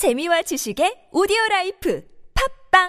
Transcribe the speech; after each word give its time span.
재미와 0.00 0.40
지식의 0.40 1.12
오디오 1.12 1.36
라이프 1.50 2.02
팟빵 2.72 2.88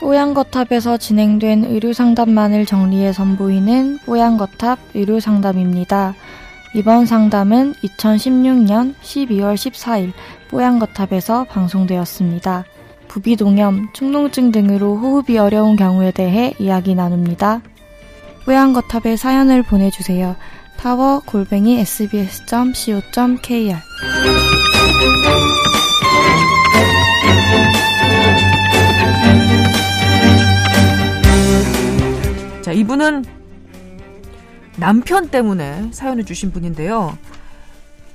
뽀얀거탑에서 0.00 0.98
진행된 0.98 1.64
의료상담만을 1.64 2.64
정리해 2.64 3.12
선보이는 3.12 3.98
뽀얀거탑 4.06 4.78
의료상담입니다. 4.94 6.14
이번 6.72 7.04
상담은 7.04 7.74
2016년 7.74 8.94
12월 9.02 9.54
14일 9.54 10.12
뽀양거탑에서 10.50 11.44
방송되었습니다. 11.44 12.64
부비동염, 13.08 13.88
축농증 13.92 14.52
등으로 14.52 14.96
호흡이 14.96 15.36
어려운 15.38 15.74
경우에 15.74 16.12
대해 16.12 16.54
이야기 16.60 16.94
나눕니다. 16.94 17.60
뽀양거탑에 18.44 19.16
사연을 19.16 19.64
보내주세요. 19.64 20.36
타워 20.76 21.20
골뱅이 21.26 21.80
sbs.co.kr 21.80 23.76
자, 32.62 32.72
이분은 32.72 33.39
남편 34.80 35.28
때문에 35.28 35.92
사연을 35.92 36.24
주신 36.24 36.52
분인데요. 36.52 37.16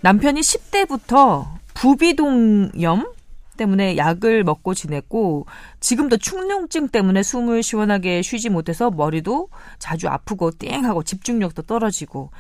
남편이 0.02 0.42
10대부터 0.42 1.46
부비동염 1.76 3.14
때문에 3.56 3.98
약을 3.98 4.44
먹고 4.44 4.74
지냈고 4.74 5.46
지금도 5.80 6.18
축농증 6.18 6.90
때문에 6.90 7.22
숨을 7.22 7.62
시원하게 7.62 8.24
쉬지 8.24 8.50
못해서 8.50 8.90
머리도 8.90 9.50
자주 9.78 10.10
아프고 10.10 10.52
띵하고 10.58 11.04
집중력도 11.04 11.62
떨어지고 11.62 12.32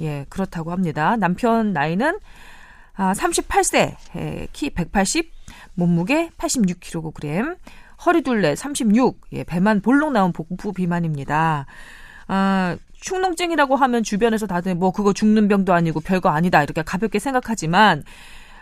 예 0.00 0.24
그렇다고 0.30 0.72
합니다. 0.72 1.16
남편 1.16 1.74
나이는 1.74 2.18
아 2.94 3.12
38세 3.12 3.96
예, 4.16 4.48
키 4.52 4.70
180, 4.70 5.30
몸무게 5.74 6.30
86kg, 6.38 7.58
허리 8.06 8.22
둘레 8.22 8.56
36, 8.56 9.20
예, 9.32 9.44
배만 9.44 9.82
볼록 9.82 10.12
나온 10.12 10.32
복부 10.32 10.72
비만입니다. 10.72 11.66
아, 12.26 12.76
축농증이라고 13.04 13.76
하면 13.76 14.02
주변에서 14.02 14.46
다들 14.46 14.74
뭐 14.74 14.90
그거 14.90 15.12
죽는 15.12 15.46
병도 15.46 15.74
아니고 15.74 16.00
별거 16.00 16.30
아니다 16.30 16.62
이렇게 16.62 16.82
가볍게 16.82 17.18
생각하지만 17.18 18.02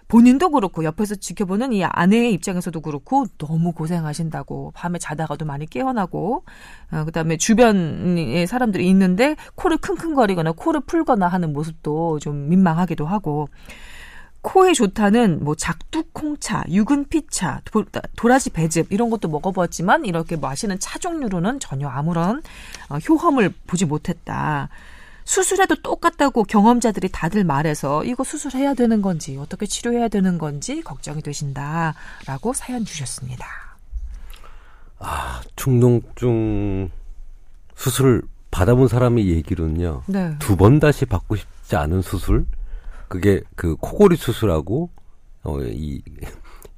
본인도 0.08 0.50
그렇고 0.50 0.82
옆에서 0.84 1.14
지켜보는 1.14 1.72
이 1.72 1.84
아내의 1.84 2.32
입장에서도 2.32 2.78
그렇고 2.80 3.24
너무 3.38 3.72
고생하신다고 3.72 4.72
밤에 4.74 4.98
자다가도 4.98 5.44
많이 5.44 5.64
깨어나고 5.66 6.44
어, 6.90 7.04
그다음에 7.04 7.36
주변에 7.36 8.44
사람들이 8.46 8.86
있는데 8.88 9.36
코를 9.54 9.78
킁킁거리거나 9.78 10.52
코를 10.52 10.80
풀거나 10.80 11.28
하는 11.28 11.52
모습도 11.52 12.18
좀 12.18 12.48
민망하기도 12.48 13.06
하고 13.06 13.48
코에 14.42 14.72
좋다는 14.72 15.44
뭐 15.44 15.54
작두콩차, 15.54 16.64
유근피차, 16.68 17.62
도, 17.64 17.84
도라지 18.16 18.50
배즙 18.50 18.88
이런 18.90 19.08
것도 19.08 19.28
먹어봤지만 19.28 20.04
이렇게 20.04 20.36
마시는 20.36 20.78
차 20.80 20.98
종류로는 20.98 21.60
전혀 21.60 21.88
아무런 21.88 22.42
어, 22.88 22.98
효험을 22.98 23.54
보지 23.66 23.86
못했다. 23.86 24.68
수술해도 25.24 25.76
똑같다고 25.76 26.42
경험자들이 26.42 27.08
다들 27.12 27.44
말해서 27.44 28.02
이거 28.04 28.24
수술해야 28.24 28.74
되는 28.74 29.00
건지 29.00 29.36
어떻게 29.38 29.66
치료해야 29.66 30.08
되는 30.08 30.36
건지 30.38 30.82
걱정이 30.82 31.22
되신다라고 31.22 32.52
사연 32.54 32.84
주셨습니다. 32.84 33.46
아, 34.98 35.40
충농증 35.54 36.90
수술을 37.76 38.22
받아본 38.50 38.88
사람의 38.88 39.28
얘기로는요. 39.28 40.02
네. 40.06 40.36
두번 40.40 40.80
다시 40.80 41.06
받고 41.06 41.36
싶지 41.36 41.76
않은 41.76 42.02
수술. 42.02 42.44
그게 43.12 43.42
그 43.56 43.76
코골이 43.76 44.16
수술하고 44.16 44.88
어이 45.42 46.00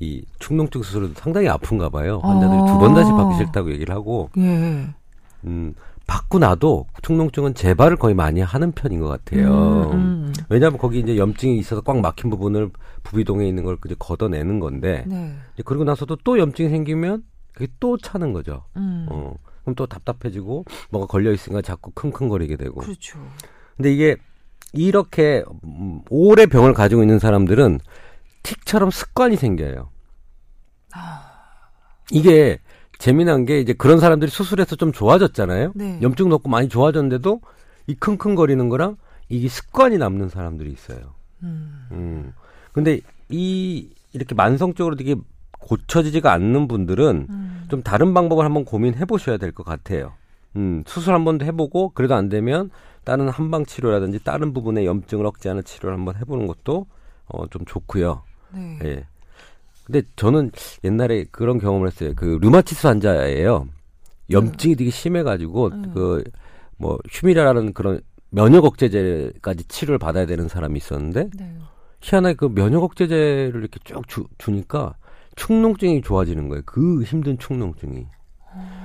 이 0.01 0.25
축농증 0.41 0.83
수술은 0.83 1.15
상당히 1.15 1.49
아픈가 1.49 1.89
봐요. 1.91 2.19
환자들이 2.25 2.59
두번 2.73 2.95
다시 2.95 3.13
받기 3.13 3.37
싫다고 3.37 3.71
얘기를 3.71 3.95
하고 3.95 4.31
예. 4.37 4.89
음 5.45 5.75
받고 6.09 6.41
나도 6.41 6.89
축농증은 7.03 7.55
재발을 7.55 7.97
거의 7.97 8.17
많이 8.17 8.41
하는 8.41 8.73
편인 8.73 8.99
것 8.99 9.07
같아요. 9.07 9.93
음, 9.93 9.93
음. 9.93 10.33
왜냐하면 10.49 10.81
거기 10.81 10.99
이제 10.99 11.17
염증이 11.17 11.57
있어서 11.59 11.83
꽉 11.83 12.01
막힌 12.01 12.31
부분을 12.31 12.71
부비동에 13.05 13.47
있는 13.47 13.63
걸 13.63 13.79
이제 13.87 13.95
걷어내는 13.97 14.59
건데 14.59 15.05
네. 15.07 15.37
그러고 15.65 15.85
나서도 15.85 16.17
또 16.25 16.41
염증이 16.41 16.69
생기면 16.69 17.23
그게 17.53 17.69
또 17.79 17.97
차는 17.97 18.33
거죠. 18.33 18.65
음. 18.77 19.07
어 19.09 19.35
그럼 19.63 19.77
또 19.77 19.87
답답해지고 19.87 20.65
뭐가 20.91 21.07
걸려 21.07 21.31
있으니까 21.31 21.63
자꾸 21.63 21.93
킁킁거리게 21.93 22.57
되고. 22.57 22.81
그렇죠. 22.81 23.21
근데 23.77 23.93
이게 23.93 24.17
이렇게 24.75 25.45
음, 25.65 26.01
오래 26.11 26.47
병을 26.47 26.75
가지고 26.75 27.03
있는 27.03 27.19
사람들은 27.19 27.81
틱처럼 28.43 28.91
습관이 28.91 29.37
생겨요. 29.37 29.91
이게 32.11 32.59
재미난 32.99 33.45
게 33.45 33.61
이제 33.61 33.73
그런 33.73 33.99
사람들이 33.99 34.31
수술해서 34.31 34.77
좀 34.77 34.93
좋아졌잖아요. 34.93 35.73
네. 35.75 35.99
염증 36.03 36.29
높고 36.29 36.49
많이 36.49 36.69
좋아졌는데도 36.69 37.41
이 37.87 37.95
킁킁거리는 37.97 38.69
거랑 38.69 38.97
이게 39.29 39.49
습관이 39.49 39.99
남는 39.99 40.29
사람들이 40.29 40.71
있어요. 40.71 41.15
음. 41.43 41.87
음. 41.93 42.33
근데 42.73 43.01
이 43.29 43.89
이렇게 44.13 44.35
만성적으로 44.35 44.97
되게 44.97 45.17
고쳐지지가 45.61 46.31
않는 46.33 46.69
분들은 46.69 47.27
음. 47.29 47.65
좀 47.69 47.83
다른 47.83 48.13
방법을 48.15 48.45
한번 48.45 48.65
고민해 48.65 49.07
보셔야 49.07 49.39
될 49.39 49.53
것 49.53 49.65
같아요. 49.65 50.13
음, 50.57 50.85
수술 50.87 51.15
한 51.15 51.25
번도 51.25 51.45
해보고 51.47 51.91
그래도 51.95 52.15
안 52.15 52.29
되면 52.29 52.71
다른 53.05 53.29
한방 53.29 53.65
치료라든지 53.67 54.23
다른 54.23 54.53
부분의 54.53 54.87
염증을 54.87 55.27
억제하는 55.27 55.63
치료를 55.65 55.97
한번 55.97 56.17
해보는 56.17 56.47
것도 56.47 56.87
어, 57.27 57.47
좀 57.49 57.65
좋고요. 57.65 58.23
네. 58.53 58.79
예. 58.85 59.07
근데 59.85 60.03
저는 60.17 60.51
옛날에 60.83 61.25
그런 61.31 61.59
경험을 61.59 61.89
했어요. 61.89 62.13
그 62.17 62.39
류마티스 62.41 62.87
환자예요. 62.87 63.69
염증이 64.31 64.77
되게 64.77 64.91
심해가지고 64.91 65.67
음. 65.67 65.93
그뭐 65.93 66.99
휴미라라는 67.11 67.75
그런 67.75 68.01
면역 68.31 68.65
억제제까지 68.65 69.65
치료를 69.69 69.99
받아야 69.99 70.27
되는 70.27 70.49
사람이 70.49 70.79
있었는데 70.79 71.29
네. 71.35 71.57
희한하게 72.01 72.35
그 72.35 72.53
면역 72.53 72.83
억제제를 72.83 73.61
이렇게 73.61 73.79
쭉 73.85 74.07
주, 74.09 74.25
주니까 74.39 74.95
축농증이 75.37 76.03
좋아지는 76.03 76.49
거예요. 76.49 76.63
그 76.65 77.03
힘든 77.03 77.39
축농증이. 77.39 78.07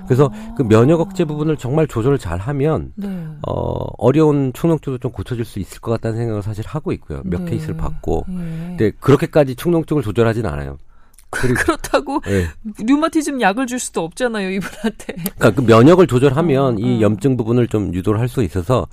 그래서 0.09 0.31
그 0.57 0.63
면역 0.63 0.99
억제 1.01 1.23
부분을 1.23 1.55
정말 1.55 1.85
조절을 1.85 2.17
잘 2.17 2.39
하면 2.39 2.91
네. 2.95 3.07
어, 3.47 3.85
어려운 3.99 4.51
축농증도 4.53 4.97
좀 4.97 5.11
고쳐질 5.11 5.45
수 5.45 5.59
있을 5.59 5.79
것 5.81 5.91
같다는 5.91 6.17
생각을 6.17 6.41
사실 6.41 6.65
하고 6.65 6.91
있고요. 6.93 7.21
몇 7.25 7.43
네. 7.43 7.51
케이스를 7.51 7.77
받고. 7.77 8.25
예. 8.27 8.33
근데 8.33 8.91
그렇게까지 8.99 9.55
축농증을 9.55 10.01
조절하진 10.01 10.47
않아요. 10.47 10.79
그렇다고 11.29 12.23
예. 12.27 12.47
류마티즘 12.83 13.39
약을 13.39 13.67
줄 13.67 13.77
수도 13.77 14.03
없잖아요 14.03 14.49
이분한테. 14.49 15.13
그러니까 15.37 15.51
그 15.51 15.61
면역을 15.61 16.07
조절하면 16.07 16.73
어, 16.73 16.79
이 16.79 16.97
어. 16.97 17.01
염증 17.01 17.37
부분을 17.37 17.67
좀 17.67 17.93
유도를 17.93 18.19
할 18.19 18.27
수 18.27 18.41
있어서 18.41 18.87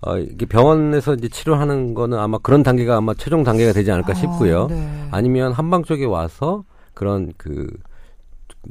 어, 0.00 0.16
이게 0.16 0.46
병원에서 0.46 1.12
이제 1.12 1.28
치료하는 1.28 1.92
거는 1.92 2.18
아마 2.18 2.38
그런 2.38 2.62
단계가 2.62 2.96
아마 2.96 3.12
최종 3.12 3.44
단계가 3.44 3.74
되지 3.74 3.92
않을까 3.92 4.14
싶고요. 4.14 4.62
아, 4.64 4.66
네. 4.68 5.08
아니면 5.10 5.52
한방 5.52 5.84
쪽에 5.84 6.06
와서 6.06 6.64
그런 6.94 7.34
그 7.36 7.68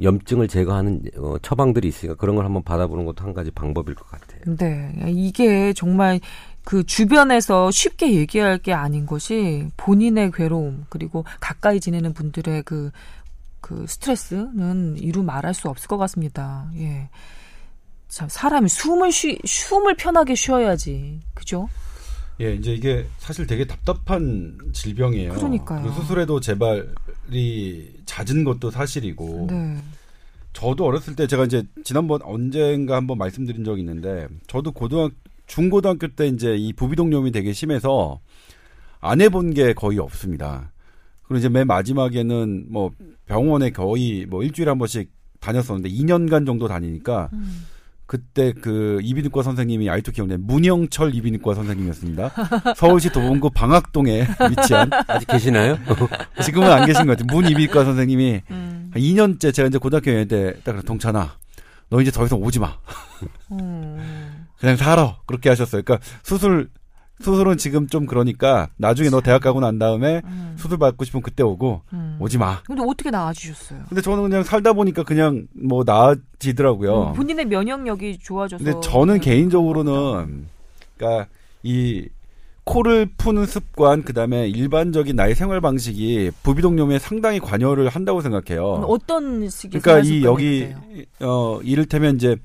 염증을 0.02 0.48
제거하는 0.48 1.02
어, 1.18 1.38
처방들이 1.42 1.88
있으니까 1.88 2.16
그런 2.16 2.36
걸 2.36 2.46
한번 2.46 2.64
받아보는 2.64 3.06
것도 3.06 3.24
한 3.24 3.34
가지 3.34 3.52
방법일 3.52 3.96
것 3.96 4.08
같아요. 4.10 4.56
네. 4.58 4.94
이게 5.08 5.74
정말 5.74 6.20
그 6.64 6.86
주변에서 6.86 7.72
쉽게 7.72 8.14
얘기할 8.14 8.60
게 8.60 8.74
아닌 8.74 9.06
것이 9.06 9.68
본인의 9.78 10.32
괴로움 10.32 10.86
그리고 10.90 11.26
가까이 11.40 11.80
지내는 11.80 12.14
분들의 12.14 12.64
그, 12.64 12.92
그 13.60 13.86
스트레스는 13.88 14.98
이루 14.98 15.24
말할 15.24 15.54
수 15.54 15.68
없을 15.68 15.88
것 15.88 15.98
같습니다. 15.98 16.70
예. 16.78 17.10
참, 18.08 18.28
사람이 18.30 18.68
숨을 18.70 19.12
쉬, 19.12 19.40
숨을 19.46 19.96
편하게 19.96 20.36
쉬어야지. 20.36 21.22
그죠? 21.34 21.70
예, 22.42 22.56
이제 22.56 22.74
이게 22.74 23.06
사실 23.20 23.46
되게 23.46 23.66
답답한 23.66 24.58
질병이에요. 24.74 25.34
그러니까요. 25.34 25.92
수술에도 25.92 26.40
재발이 26.40 27.94
잦은 28.06 28.44
것도 28.44 28.72
사실이고. 28.72 29.48
네. 29.50 29.78
저도 30.54 30.86
어렸을 30.86 31.16
때 31.16 31.28
제가 31.28 31.46
이제 31.46 31.64
지난번 31.84 32.22
언젠가 32.24 32.96
한번 32.96 33.18
말씀드린 33.18 33.64
적이 33.64 33.82
있는데 33.82 34.28
저도 34.48 34.72
고등학 34.72 35.12
중고등학교 35.48 36.08
때 36.08 36.28
이제 36.28 36.56
이 36.56 36.74
부비동염이 36.74 37.32
되게 37.32 37.54
심해서 37.54 38.20
안 39.00 39.22
해본 39.22 39.54
게 39.54 39.74
거의 39.74 40.00
없습니다. 40.00 40.72
그리고 41.24 41.40
이제 41.40 41.50
맨 41.50 41.68
마지막에는 41.68 42.66
뭐 42.70 42.92
병원에 43.26 43.70
거의 43.70 44.26
뭐 44.26 44.44
일주일에 44.44 44.70
한 44.70 44.78
번씩 44.78 45.12
다녔었는데 45.40 45.90
2년간 45.90 46.46
정도 46.46 46.68
다니니까 46.68 47.30
음. 47.34 47.66
그때 48.12 48.52
그 48.52 49.00
이비인후과 49.04 49.42
선생님이 49.42 49.90
아이토 49.90 50.12
기억나요. 50.12 50.38
문영철 50.42 51.16
이비인후과 51.16 51.56
선생님이었습니다. 51.56 52.74
서울시 52.76 53.10
도봉구 53.10 53.52
방학동에 53.52 54.28
위치한 54.52 54.90
아직 55.08 55.30
계시나요? 55.30 55.78
지금은 56.44 56.70
안 56.70 56.86
계신 56.86 57.06
것 57.06 57.18
같아요. 57.18 57.34
문 57.34 57.50
이비인후과 57.50 57.86
선생님이 57.86 58.42
음. 58.52 58.92
한 58.94 59.02
2년째 59.02 59.54
제가 59.54 59.70
이제 59.70 59.78
고등학교 59.78 60.12
여행 60.12 60.28
때딱 60.28 60.84
동찬아 60.84 61.38
너 61.90 62.02
이제 62.02 62.12
더 62.12 62.26
이상 62.26 62.42
오지 62.44 62.60
마. 62.60 62.78
음. 63.54 64.46
그냥 64.60 64.76
살아. 64.76 65.16
그렇게 65.26 65.48
하셨어요. 65.48 65.82
그러니까 65.82 66.06
수술 66.22 66.68
수술은 67.22 67.58
지금 67.58 67.88
좀 67.88 68.06
그러니까 68.06 68.70
나중에 68.78 69.10
너 69.10 69.22
대학 69.22 69.42
가고 69.42 69.60
난 69.60 69.80
다음에 69.80 70.22
음. 70.26 70.56
수술 70.58 70.78
받고 70.78 71.06
싶으면 71.06 71.24
그때 71.24 71.44
오고 71.44 71.82
음. 71.94 72.18
오지 72.20 72.38
마. 72.38 72.62
근데 72.64 72.82
어떻게 72.86 73.10
나아지셨어요? 73.10 73.84
근데 73.90 74.02
저는 74.02 74.24
그냥 74.24 74.44
살다 74.44 74.74
보니까 74.74 75.04
그냥 75.04 75.48
뭐 75.54 75.84
나아지더라고요. 75.86 77.10
음, 77.10 77.14
본인의 77.14 77.46
면역력이 77.46 78.20
좋아져서. 78.20 78.64
근데 78.64 78.80
저는 78.82 79.16
네. 79.16 79.20
개인적으로는 79.20 80.48
그러니까 80.98 81.28
이 81.64 82.08
코를 82.64 83.08
푸는 83.18 83.46
습관 83.48 84.04
그다음에 84.04 84.48
일반적인 84.48 85.16
나의 85.16 85.36
생활 85.36 85.62
방식이 85.62 86.32
부비동염에 86.44 87.00
상당히 87.00 87.40
관여를 87.40 87.90
한다고 87.90 88.22
생각해요. 88.22 88.86
어떤 88.88 89.50
식의 89.50 89.82
그러니까 89.82 90.08
이 90.08 90.24
여기 90.24 90.68
습관인데요? 90.68 91.06
어 91.22 91.60
이를테면 91.64 92.16
이제 92.16 92.36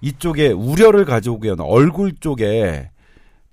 이쪽에 0.00 0.48
우려를 0.48 1.04
가져오게 1.04 1.50
하는 1.50 1.64
얼굴 1.64 2.12
쪽에 2.18 2.90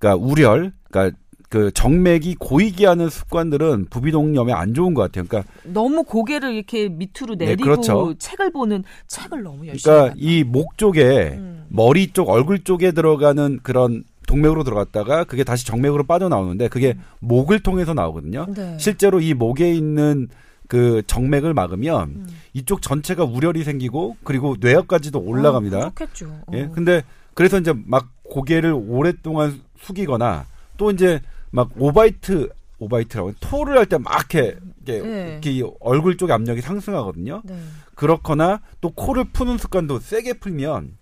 그러니까 0.04 0.14
우렬 0.16 0.72
그러니까 0.90 1.16
그 1.48 1.70
정맥이 1.72 2.36
고이게 2.38 2.84
하는 2.86 3.08
습관들은 3.08 3.86
부비동염에 3.88 4.52
안 4.52 4.74
좋은 4.74 4.92
것 4.92 5.02
같아요. 5.02 5.24
그러니까 5.28 5.50
너무 5.64 6.02
고개를 6.02 6.52
이렇게 6.52 6.88
밑으로 6.88 7.36
네, 7.38 7.46
내리고 7.46 7.62
그렇죠. 7.64 8.14
책을 8.18 8.50
보는 8.52 8.84
책을 9.06 9.42
너무 9.42 9.66
열심히. 9.68 9.82
그러니까? 9.94 10.14
이 10.18 10.44
목 10.44 10.76
쪽에 10.76 11.34
음. 11.38 11.64
머리 11.68 12.08
쪽 12.12 12.28
얼굴 12.28 12.64
쪽에 12.64 12.92
들어가는 12.92 13.60
그런 13.62 14.04
동맥으로 14.26 14.64
들어갔다가 14.64 15.24
그게 15.24 15.44
다시 15.44 15.64
정맥으로 15.66 16.04
빠져나오는데 16.04 16.68
그게 16.68 16.96
목을 17.20 17.60
통해서 17.60 17.94
나오거든요. 17.94 18.46
네. 18.54 18.76
실제로 18.78 19.20
이 19.20 19.32
목에 19.34 19.72
있는 19.72 20.28
그 20.66 21.02
정맥을 21.06 21.54
막으면 21.54 22.08
음. 22.08 22.26
이쪽 22.52 22.82
전체가 22.82 23.24
우열이 23.24 23.62
생기고 23.64 24.16
그리고 24.24 24.56
뇌역까지도 24.58 25.20
올라갑니다. 25.20 25.76
어, 25.78 25.90
그렇겠죠. 25.94 26.26
어. 26.46 26.52
예. 26.54 26.68
근데 26.74 27.02
그래서 27.34 27.58
이제 27.58 27.74
막 27.86 28.08
고개를 28.24 28.72
오랫동안 28.72 29.60
숙이거나 29.84 30.46
또 30.76 30.90
이제 30.90 31.20
막 31.50 31.70
오바이트 31.78 32.48
오바이트라고 32.80 33.34
토를 33.40 33.78
할 33.78 33.86
때 33.86 33.98
막 33.98 34.12
이렇게, 34.34 34.56
이렇게, 34.84 35.06
네. 35.06 35.38
이렇게 35.42 35.70
얼굴 35.80 36.16
쪽에 36.16 36.32
압력이 36.32 36.60
상승하거든요. 36.60 37.42
네. 37.44 37.56
그렇거나 37.94 38.60
또 38.80 38.90
코를 38.90 39.24
푸는 39.32 39.58
습관도 39.58 40.00
세게 40.00 40.34
풀면 40.34 40.96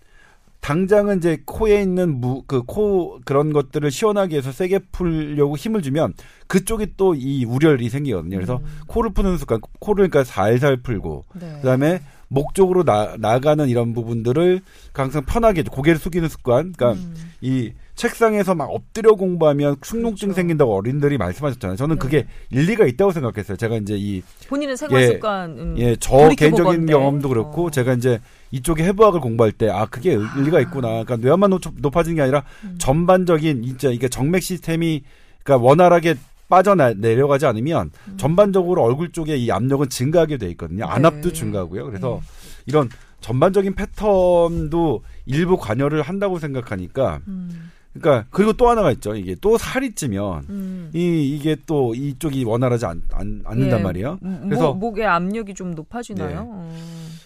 당장은 0.61 1.17
이제 1.17 1.41
코에 1.45 1.81
있는 1.81 2.21
무 2.21 2.43
그 2.47 2.63
코 2.63 3.19
그런 3.25 3.51
것들을 3.51 3.89
시원하게 3.91 4.37
해서 4.37 4.51
세게 4.53 4.79
풀려고 4.93 5.57
힘을 5.57 5.81
주면 5.81 6.13
그쪽이 6.47 6.93
또 6.95 7.15
이 7.15 7.43
우열이 7.43 7.89
생기거든요. 7.89 8.37
그래서 8.37 8.57
음. 8.63 8.79
코를 8.87 9.11
푸는 9.11 9.37
습관, 9.37 9.59
코를 9.79 10.09
그러니까 10.09 10.23
살살 10.31 10.77
풀고 10.77 11.25
네. 11.33 11.53
그다음에 11.61 12.01
목 12.27 12.53
쪽으로 12.55 12.83
나, 12.83 13.15
나가는 13.17 13.67
이런 13.67 13.93
부분들을 13.93 14.61
항상 14.93 15.23
편하게 15.25 15.63
고개를 15.63 15.99
숙이는 15.99 16.29
습관. 16.29 16.73
그러니까 16.73 16.93
음. 16.93 17.15
이 17.41 17.71
책상에서 17.95 18.55
막 18.55 18.65
엎드려 18.71 19.11
공부하면 19.13 19.75
충농증 19.81 20.29
그렇죠. 20.29 20.35
생긴다고 20.37 20.75
어린들이 20.75 21.17
말씀하셨잖아요. 21.19 21.77
저는 21.77 21.95
네. 21.95 21.99
그게 21.99 22.27
일리가 22.49 22.85
있다고 22.87 23.11
생각했어요. 23.11 23.55
제가 23.55 23.75
이제 23.77 23.95
이 23.95 24.23
본인의 24.47 24.77
생활 24.77 25.01
예, 25.01 25.07
습관. 25.07 25.51
음, 25.59 25.75
예, 25.77 25.95
저. 25.99 26.29
개인적인 26.29 26.87
경험도 26.87 27.29
그렇고 27.29 27.67
어. 27.67 27.69
제가 27.69 27.93
이제 27.93 28.19
이쪽에 28.51 28.83
해부학을 28.83 29.19
공부할 29.19 29.51
때 29.51 29.69
아 29.69 29.85
그게 29.85 30.17
일리가 30.37 30.59
있구나. 30.61 31.03
그러니까 31.03 31.17
뇌만 31.17 31.51
높아지는 31.77 32.15
게 32.15 32.21
아니라 32.23 32.43
음. 32.63 32.75
전반적인 32.79 33.63
진짜 33.63 33.89
이게 33.89 34.09
정맥 34.09 34.41
시스템이 34.41 35.03
그러니까 35.43 35.63
원활하게 35.65 36.15
빠져 36.49 36.75
내려가지 36.75 37.45
않으면 37.45 37.91
음. 38.07 38.17
전반적으로 38.17 38.83
얼굴 38.83 39.11
쪽에 39.11 39.35
이 39.37 39.49
압력은 39.51 39.89
증가하게 39.89 40.37
돼 40.37 40.49
있거든요. 40.51 40.85
안압도 40.85 41.29
네. 41.29 41.33
증가하고요. 41.33 41.85
그래서 41.85 42.19
네. 42.21 42.27
이런 42.65 42.89
전반적인 43.21 43.73
패턴도 43.75 45.01
일부 45.25 45.57
관여를 45.57 46.01
한다고 46.01 46.39
생각하니까 46.39 47.21
음. 47.27 47.71
그러니까 47.93 48.25
그리고 48.31 48.53
또 48.53 48.69
하나가 48.69 48.91
있죠. 48.91 49.15
이게 49.15 49.35
또 49.39 49.57
살이 49.57 49.93
찌면 49.93 50.45
음. 50.49 50.89
이 50.93 51.35
이게 51.35 51.55
또 51.65 51.93
이쪽이 51.95 52.43
원활하지 52.43 52.85
않, 52.87 53.01
않, 53.11 53.41
않는단 53.45 53.79
예. 53.79 53.83
말이에요. 53.83 54.19
음, 54.23 54.41
그래서- 54.45 54.73
목, 54.73 54.79
목의 54.79 55.05
압력이 55.05 55.53
좀 55.53 55.75
높아지나요? 55.75 56.43
네. 56.43 56.79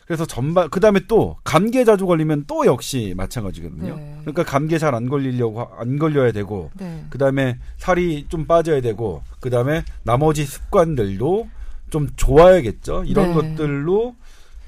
어. 0.08 0.10
그래서 0.10 0.26
전반 0.26 0.70
그다음에 0.70 1.02
또 1.08 1.36
감기에 1.44 1.84
자주 1.84 2.06
걸리면 2.06 2.46
또 2.48 2.66
역시 2.66 3.14
마찬가지거든요. 3.18 3.96
네. 3.98 4.16
그러니까 4.22 4.44
감기에 4.44 4.78
잘 4.78 4.96
안 4.96 5.10
걸리려고 5.10 5.60
하- 5.60 5.68
안 5.80 6.00
걸려야 6.00 6.32
되고 6.32 6.72
네. 6.80 7.04
그다음에 7.10 7.58
살이 7.78 8.26
좀 8.30 8.46
빠져야 8.48 8.80
되고 8.82 9.22
그다음에 9.42 9.84
나머지 10.04 10.46
습관들도 10.46 11.48
좀 11.90 12.08
좋아야겠죠. 12.16 13.04
이런 13.06 13.28
네. 13.30 13.34
것들로 13.34 14.16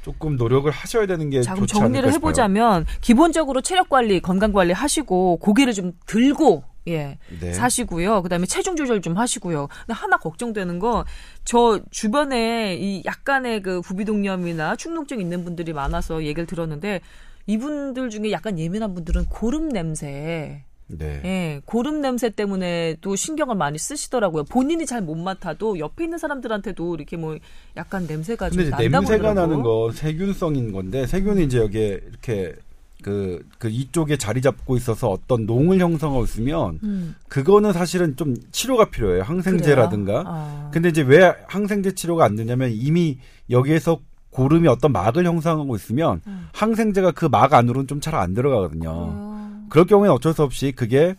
조금 0.01 0.35
노력을 0.35 0.69
하셔야 0.71 1.05
되는 1.07 1.29
게 1.29 1.41
자, 1.41 1.55
좋지 1.55 1.73
않을까 1.75 1.85
정리를 1.85 2.11
싶어요. 2.11 2.29
해보자면 2.29 2.85
기본적으로 3.01 3.61
체력 3.61 3.89
관리, 3.89 4.19
건강 4.21 4.51
관리 4.53 4.73
하시고 4.73 5.37
고개를 5.37 5.73
좀 5.73 5.93
들고 6.05 6.63
예 6.87 7.17
네. 7.39 7.53
사시고요. 7.53 8.21
그다음에 8.23 8.45
체중 8.45 8.75
조절 8.75 9.01
좀 9.01 9.17
하시고요. 9.17 9.67
근데 9.67 9.93
하나 9.93 10.17
걱정되는 10.17 10.79
거 10.79 11.05
저 11.43 11.79
주변에 11.89 12.75
이 12.75 13.01
약간의 13.05 13.63
그 13.63 13.81
부비동염이나 13.81 14.75
축농증 14.75 15.19
있는 15.19 15.43
분들이 15.43 15.73
많아서 15.73 16.23
얘기를 16.23 16.45
들었는데 16.45 17.01
이분들 17.47 18.09
중에 18.11 18.31
약간 18.31 18.59
예민한 18.59 18.93
분들은 18.93 19.25
고름 19.25 19.69
냄새 19.69 20.63
네. 20.87 21.21
예, 21.25 21.61
고름 21.65 22.01
냄새 22.01 22.29
때문에 22.29 22.97
또 23.01 23.15
신경을 23.15 23.55
많이 23.55 23.77
쓰시더라고요. 23.79 24.43
본인이 24.43 24.85
잘 24.85 25.01
못 25.01 25.15
맡아도 25.15 25.79
옆에 25.79 26.03
있는 26.03 26.17
사람들한테도 26.19 26.95
이렇게 26.95 27.17
뭐 27.17 27.37
약간 27.77 28.05
냄새가 28.07 28.49
좀 28.51 28.69
난다고 28.69 28.89
냄새가 28.89 29.33
그러더라고. 29.33 29.33
나는 29.33 29.63
거 29.63 29.91
세균성인 29.93 30.71
건데 30.71 31.07
세균이 31.07 31.45
이제 31.45 31.57
여기에 31.59 32.01
이렇게 32.09 32.55
그, 33.01 33.41
그 33.57 33.69
이쪽에 33.69 34.17
자리 34.17 34.41
잡고 34.41 34.75
있어서 34.77 35.09
어떤 35.09 35.45
농을 35.45 35.79
형성하고 35.79 36.23
있으면 36.25 36.79
음, 36.83 37.15
그거는 37.29 37.71
사실은 37.71 38.15
좀 38.17 38.35
치료가 38.51 38.89
필요해요. 38.89 39.23
항생제라든가. 39.23 40.23
아. 40.25 40.69
근데 40.73 40.89
이제 40.89 41.01
왜 41.01 41.33
항생제 41.47 41.93
치료가 41.95 42.25
안 42.25 42.35
되냐면 42.35 42.71
이미 42.73 43.17
여기에서 43.49 43.99
고름이 44.31 44.67
어떤 44.67 44.91
막을 44.91 45.25
형성하고 45.25 45.75
있으면 45.77 46.21
음. 46.27 46.47
항생제가 46.53 47.11
그 47.11 47.27
막 47.29 47.53
안으로는 47.53 47.87
좀 47.87 47.99
잘 48.01 48.15
안 48.15 48.33
들어가거든요. 48.33 48.89
어. 48.91 49.65
그럴 49.69 49.85
경우에는 49.85 50.13
어쩔 50.13 50.33
수 50.33 50.43
없이 50.43 50.71
그게 50.75 51.15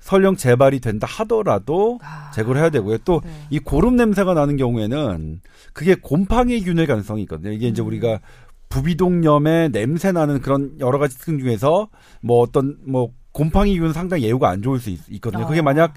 설령 0.00 0.36
재발이 0.36 0.80
된다 0.80 1.06
하더라도 1.10 1.98
아. 2.02 2.30
제거를 2.32 2.60
해야 2.60 2.70
되고요. 2.70 2.98
또 3.04 3.20
네. 3.24 3.30
이 3.50 3.58
고름 3.58 3.96
냄새가 3.96 4.32
나는 4.32 4.56
경우에는 4.56 5.40
그게 5.72 5.94
곰팡이균일 5.94 6.86
가능성이 6.86 7.22
있거든요. 7.22 7.52
이게 7.52 7.68
이제 7.68 7.82
음. 7.82 7.88
우리가 7.88 8.20
부비동염에 8.68 9.68
냄새 9.68 10.12
나는 10.12 10.40
그런 10.40 10.76
여러 10.80 10.98
가지 10.98 11.16
특징 11.16 11.38
중에서 11.38 11.88
뭐 12.20 12.40
어떤 12.40 12.76
뭐 12.84 13.10
곰팡이균은 13.32 13.92
상당히 13.92 14.24
예후가 14.24 14.48
안 14.48 14.62
좋을 14.62 14.80
수 14.80 14.90
있, 14.90 15.20
거든요 15.20 15.46
그게 15.46 15.60
어. 15.60 15.62
만약 15.62 15.94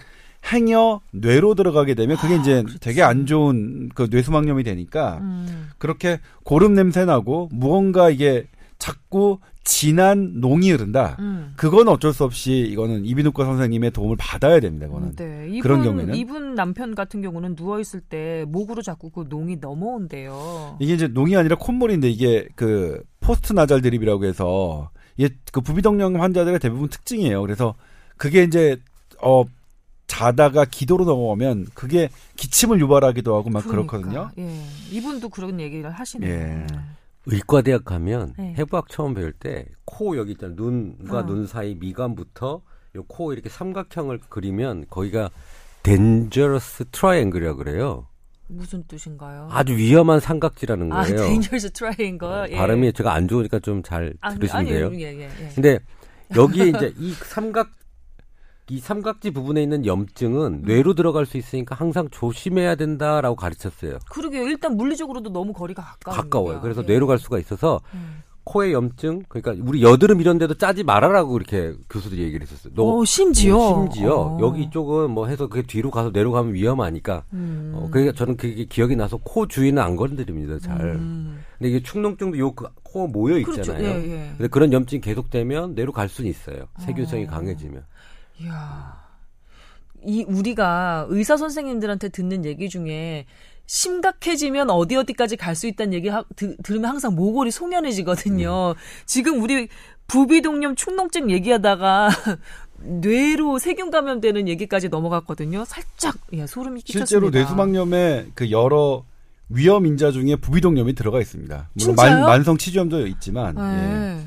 행여 0.52 1.02
뇌로 1.12 1.56
들어가게 1.56 1.94
되면 1.94 2.18
그게 2.18 2.36
이제 2.36 2.62
그렇지. 2.64 2.80
되게 2.80 3.04
안 3.04 3.26
좋은 3.26 3.90
그 3.94 4.08
뇌수막염이 4.10 4.64
되니까 4.64 5.20
음. 5.22 5.70
그렇게 5.78 6.20
고름 6.44 6.74
냄새 6.74 7.06
나고 7.06 7.50
무언가 7.52 8.10
이게 8.10 8.48
자꾸 8.80 9.38
진한 9.64 10.40
농이 10.40 10.72
흐른다. 10.72 11.18
음. 11.20 11.54
그건 11.56 11.88
어쩔 11.88 12.14
수 12.14 12.24
없이 12.24 12.68
이거는 12.72 13.06
이비인후과 13.06 13.46
선생님의 13.46 13.92
도움을 13.92 14.16
받아야 14.18 14.60
됩니다. 14.60 14.88
이거는. 14.88 15.16
네. 15.16 15.48
이분, 15.50 15.62
그런 15.62 15.84
경우에는? 15.84 16.16
이분 16.16 16.56
남편 16.56 16.96
같은 16.96 17.22
경우는 17.22 17.56
누워 17.56 17.80
있을 17.80 18.02
때 18.02 18.46
목으로 18.48 18.82
자꾸 18.82 19.12
그 19.12 19.26
농이 19.30 19.58
넘어온대요. 19.58 20.78
이게 20.80 20.94
이제 20.94 21.08
농이 21.08 21.36
아니라 21.38 21.58
콧물인데 21.58 22.10
이게 22.10 22.48
그 22.56 23.04
포스트 23.20 23.54
나잘 23.54 23.82
드립이라고 23.82 24.26
해서 24.26 24.90
이게 25.16 25.34
그 25.52 25.62
부비동염 25.62 26.20
환자들의 26.20 26.60
대부분 26.60 26.90
특징이에요. 26.90 27.42
그래서 27.42 27.76
그게 28.18 28.44
이제 28.44 28.78
어 29.22 29.44
자다가 30.08 30.66
기도로 30.66 31.06
넘어오면 31.06 31.68
그게 31.74 32.10
기침을 32.36 32.82
유발하기도 32.82 33.34
하고 33.34 33.50
막 33.50 33.64
그러니까, 33.64 33.98
그렇거든요 33.98 34.30
예. 34.40 34.62
이분도 34.92 35.30
그런 35.30 35.60
얘기를 35.60 35.90
하시네요. 35.90 36.30
예. 36.30 36.68
의과대학 37.26 37.86
가면 37.86 38.34
네. 38.38 38.56
해부학 38.58 38.90
처음 38.90 39.14
배울 39.14 39.32
때 39.34 39.66
코 39.86 40.18
여기 40.18 40.32
있잖아요. 40.32 40.56
눈과 40.58 41.20
어. 41.20 41.26
눈 41.26 41.46
사이 41.48 41.76
미간부터 41.76 42.62
요 42.96 43.04
코 43.08 43.32
이렇게 43.34 43.50
삼각형을 43.50 44.20
그리면 44.30 44.86
거기가 44.90 45.30
dangerous 45.84 46.86
triangle이라고 46.92 47.58
그래요. 47.58 48.08
무슨 48.48 48.84
뜻인가요? 48.86 49.48
아주 49.52 49.76
위험한 49.78 50.20
삼각지라는 50.20 50.92
아, 50.92 51.04
거예요. 51.04 51.18
dangerous 51.18 51.72
triangle. 51.72 52.52
예. 52.52 52.58
발음이 52.58 52.92
제가 52.94 53.14
안 53.14 53.28
좋으니까 53.28 53.60
좀잘 53.60 54.14
아, 54.22 54.34
들으시면 54.34 54.60
아니요. 54.60 54.90
돼요. 54.90 55.00
예, 55.00 55.14
예, 55.16 55.22
예. 55.24 55.50
근데 55.56 55.80
여기에 56.36 56.66
이제 56.76 56.94
이 56.98 57.12
삼각 57.14 57.70
이 58.72 58.80
삼각지 58.80 59.32
부분에 59.32 59.62
있는 59.62 59.86
염증은 59.86 60.62
뇌로 60.64 60.94
들어갈 60.94 61.26
수 61.26 61.36
있으니까 61.36 61.76
항상 61.76 62.08
조심해야 62.10 62.76
된다라고 62.76 63.36
가르쳤어요. 63.36 64.00
그러게요. 64.10 64.44
일단 64.44 64.78
물리적으로도 64.78 65.30
너무 65.30 65.52
거리가 65.52 65.82
가까워요. 65.84 66.22
가까워요. 66.22 66.62
그래서 66.62 66.82
뇌로 66.82 67.06
갈 67.06 67.20
수가 67.20 67.38
있어서 67.38 67.82
음. 67.94 68.24
코에 68.46 68.72
염증 68.72 69.24
그러니까 69.28 69.62
우리 69.68 69.84
여드름 69.84 70.22
이런 70.22 70.38
데도 70.38 70.54
짜지 70.54 70.86
말아라고 70.86 71.36
이렇게 71.36 71.74
교수들이 71.90 72.22
얘기를 72.24 72.48
했었어요. 72.48 72.74
너 72.74 73.00
어, 73.00 73.04
심지어. 73.06 73.58
어, 73.58 73.90
심지어 73.92 74.16
어. 74.16 74.38
여기 74.40 74.70
쪽은 74.70 75.12
뭐 75.12 75.28
해서 75.28 75.48
그게 75.48 75.68
뒤로 75.68 75.92
가서 75.92 76.12
내려가면 76.12 76.54
위험하니까. 76.54 77.26
음. 77.34 77.74
어, 77.76 77.90
그러니까 77.92 78.16
저는 78.16 78.38
그게 78.38 78.64
기억이 78.64 78.96
나서 78.96 79.18
코 79.18 79.50
주위는 79.50 79.84
안 79.84 79.98
건드립니다. 79.98 80.60
잘. 80.60 80.80
음. 80.80 81.44
근데 81.58 81.72
이게 81.72 81.84
축농증도 81.84 82.38
요코 82.38 83.08
모여 83.10 83.38
있잖아요. 83.40 83.64
그렇죠. 83.64 83.84
예, 83.84 84.12
예. 84.12 84.34
근데 84.38 84.48
그런 84.48 84.72
염증이 84.72 85.02
계속되면 85.02 85.76
뇌로 85.76 85.92
갈 85.92 86.08
수는 86.08 86.30
있어요. 86.30 86.68
세균성이 86.80 87.26
어. 87.26 87.28
강해지면. 87.28 87.84
이야. 88.44 89.02
이 90.06 90.24
우리가 90.28 91.06
의사 91.10 91.38
선생님들한테 91.38 92.10
듣는 92.10 92.44
얘기 92.46 92.70
중에 92.70 93.26
심각해지면 93.68 94.70
어디 94.70 94.96
어디까지 94.96 95.38
갈 95.38 95.56
수 95.56 95.68
있다는 95.68 95.94
얘기 95.94 96.10
하, 96.10 96.24
드, 96.36 96.58
들으면 96.58 96.90
항상 96.90 97.16
모골이 97.16 97.52
소면해지거든요. 97.52 98.76
지금 99.06 99.42
우리 99.42 99.70
부비동염 100.08 100.76
축농증 100.76 101.30
얘기하다가 101.32 102.10
뇌로 102.84 103.60
세균 103.60 103.92
감염되는 103.92 104.48
얘기까지 104.50 104.90
넘어갔거든요. 104.90 105.64
살짝 105.66 106.18
예, 106.34 106.48
소름이 106.48 106.82
끼쳤습니다. 106.82 107.06
실제로 107.06 107.30
뇌수막염에 107.30 108.32
그 108.34 108.50
여러 108.52 109.06
위험 109.50 109.86
인자 109.86 110.12
중에 110.12 110.36
부비동염이 110.38 110.94
들어가 110.94 111.20
있습니다. 111.22 111.70
물론 111.74 111.96
진짜요? 111.96 112.26
만, 112.26 112.44
성 112.44 112.58
치주염도 112.58 113.06
있지만 113.08 113.56
예. 113.58 114.26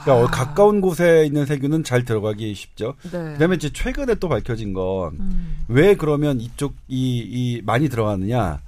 네. 0.00 0.04
그러니까 0.04 0.14
어, 0.14 0.26
아. 0.26 0.30
가까운 0.30 0.80
곳에 0.80 1.24
있는 1.26 1.46
세균은 1.46 1.84
잘 1.84 2.04
들어가기 2.04 2.54
쉽죠. 2.54 2.94
네. 3.04 3.32
그다음에 3.32 3.56
이제 3.56 3.70
최근에 3.72 4.16
또 4.16 4.28
밝혀진 4.28 4.72
건왜 4.72 5.10
음. 5.20 5.96
그러면 5.98 6.40
이쪽 6.40 6.74
이, 6.88 7.18
이 7.18 7.62
많이 7.64 7.88
들어가느냐, 7.88 8.60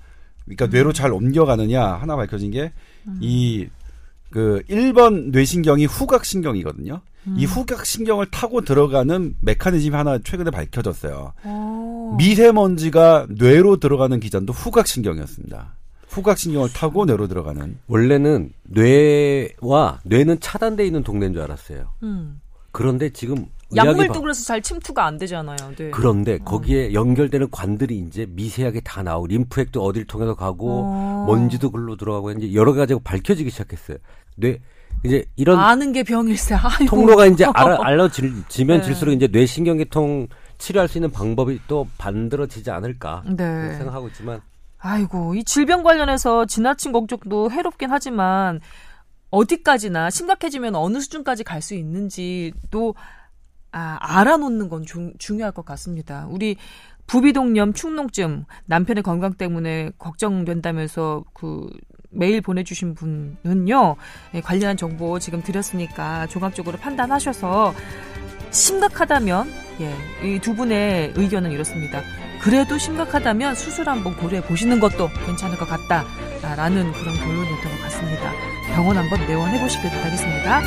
그러니까 0.44 0.64
음. 0.66 0.70
뇌로 0.70 0.92
잘 0.92 1.12
옮겨가느냐 1.12 1.84
하나 1.84 2.16
밝혀진 2.16 2.50
게 2.50 2.72
이그 3.20 4.62
1번 4.68 5.30
뇌신경이 5.30 5.86
후각신경이거든요. 5.86 7.00
음. 7.28 7.36
이 7.38 7.44
후각신경을 7.44 8.26
타고 8.30 8.62
들어가는 8.62 9.36
메커니즘이 9.40 9.94
하나 9.94 10.18
최근에 10.18 10.50
밝혀졌어요. 10.50 11.32
어. 11.44 12.14
미세먼지가 12.18 13.26
뇌로 13.30 13.76
들어가는 13.76 14.18
기전도 14.20 14.52
후각신경이었습니다. 14.52 15.76
후각신경을 16.12 16.72
타고 16.72 17.04
뇌로 17.04 17.26
들어가는. 17.28 17.78
원래는 17.88 18.52
뇌와 18.64 20.00
뇌는 20.04 20.40
차단돼 20.40 20.84
있는 20.86 21.02
동네인 21.02 21.32
줄 21.32 21.42
알았어요. 21.42 21.88
음. 22.02 22.40
그런데 22.70 23.10
지금 23.10 23.46
약물도 23.74 24.12
바- 24.14 24.20
그래서 24.20 24.44
잘 24.44 24.60
침투가 24.62 25.06
안 25.06 25.16
되잖아요. 25.18 25.56
네. 25.76 25.90
그런데 25.90 26.38
거기에 26.38 26.92
연결되는 26.92 27.50
관들이 27.50 27.98
이제 27.98 28.26
미세하게 28.28 28.80
다 28.80 29.02
나오고 29.02 29.26
림프액도 29.28 29.82
어디를 29.82 30.06
통해서 30.06 30.34
가고 30.34 30.82
어. 30.84 31.24
먼지도 31.26 31.70
글로 31.70 31.96
들어가고 31.96 32.32
이제 32.32 32.52
여러 32.54 32.72
가지가 32.74 33.00
밝혀지기 33.02 33.50
시작했어요. 33.50 33.96
뇌 34.36 34.60
이제 35.04 35.24
이런 35.36 35.58
아는 35.58 35.92
게 35.92 36.02
병일세. 36.02 36.54
아이고. 36.60 36.84
통로가 36.86 37.26
이제 37.26 37.44
알아, 37.54 37.78
알려지면 37.80 38.80
네. 38.80 38.82
질수록 38.82 39.14
이제 39.14 39.26
뇌 39.28 39.46
신경계통 39.46 40.28
치료할 40.58 40.86
수 40.88 40.98
있는 40.98 41.10
방법이 41.10 41.58
또 41.66 41.86
만들어지지 41.98 42.70
않을까 42.70 43.22
네. 43.26 43.72
생각하고 43.76 44.08
있지만 44.08 44.40
아이고, 44.84 45.34
이 45.36 45.44
질병 45.44 45.82
관련해서 45.84 46.44
지나친 46.46 46.90
걱정도 46.92 47.50
해롭긴 47.52 47.90
하지만 47.90 48.60
어디까지나 49.30 50.10
심각해지면 50.10 50.74
어느 50.74 50.98
수준까지 51.00 51.44
갈 51.44 51.62
수 51.62 51.74
있는지 51.74 52.52
또 52.70 52.94
아, 53.70 53.96
알아놓는 54.00 54.68
건 54.68 54.84
중, 54.84 55.12
중요할 55.18 55.52
것 55.52 55.64
같습니다. 55.64 56.26
우리 56.28 56.56
부비동염 57.06 57.72
축농증 57.72 58.44
남편의 58.66 59.02
건강 59.04 59.34
때문에 59.34 59.90
걱정된다면서 59.98 61.24
그 61.32 61.68
메일 62.10 62.40
보내주신 62.42 62.94
분은요 62.94 63.96
예, 64.34 64.40
관련한 64.40 64.76
정보 64.76 65.18
지금 65.18 65.42
드렸으니까 65.42 66.26
종합적으로 66.26 66.76
판단하셔서 66.78 67.72
심각하다면 68.50 69.48
예, 69.80 70.28
이 70.28 70.38
두 70.40 70.54
분의 70.54 71.14
의견은 71.16 71.52
이렇습니다. 71.52 72.02
그래도 72.42 72.76
심각하다면 72.76 73.54
수술 73.54 73.88
한번 73.88 74.16
고려해 74.16 74.42
보시는 74.42 74.80
것도 74.80 75.10
괜찮을 75.26 75.56
것 75.56 75.68
같다라는 75.68 76.92
그런 76.92 77.14
결론이었던 77.16 77.70
것 77.70 77.82
같습니다. 77.82 78.32
병원 78.74 78.96
한번 78.96 79.24
내원해 79.26 79.60
보시길 79.60 79.88
바라겠습니다. 79.88 80.62